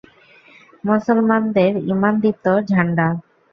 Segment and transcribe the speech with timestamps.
[0.83, 3.07] মুসলমানদের ঈমানদীপ্ত ঝাণ্ডা।